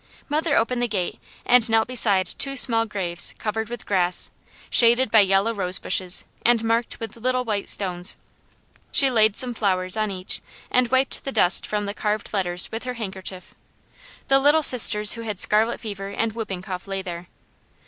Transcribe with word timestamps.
Mother 0.29 0.57
opened 0.57 0.81
the 0.81 0.87
gate 0.87 1.19
and 1.45 1.69
knelt 1.69 1.87
beside 1.87 2.25
two 2.25 2.57
small 2.57 2.85
graves 2.87 3.35
covered 3.37 3.69
with 3.69 3.85
grass, 3.85 4.31
shaded 4.71 5.11
by 5.11 5.19
yellow 5.19 5.53
rose 5.53 5.77
bushes, 5.77 6.25
and 6.43 6.63
marked 6.63 6.99
with 6.99 7.17
little 7.17 7.45
white 7.45 7.69
stones. 7.69 8.17
She 8.91 9.11
laid 9.11 9.35
some 9.35 9.53
flowers 9.53 9.95
on 9.95 10.09
each 10.09 10.41
and 10.71 10.87
wiped 10.89 11.23
the 11.23 11.31
dust 11.31 11.67
from 11.67 11.85
the 11.85 11.93
carved 11.93 12.33
letters 12.33 12.67
with 12.71 12.83
her 12.85 12.95
handkerchief. 12.95 13.53
The 14.27 14.39
little 14.39 14.63
sisters 14.63 15.11
who 15.13 15.21
had 15.21 15.39
scarlet 15.39 15.79
fever 15.79 16.07
and 16.07 16.33
whooping 16.33 16.63
cough 16.63 16.87
lay 16.87 17.03
there. 17.03 17.27